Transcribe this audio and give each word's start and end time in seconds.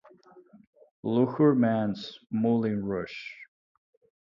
Luhrmann's 1.03 2.17
Moulin 2.31 2.81
Rouge! 2.83 3.35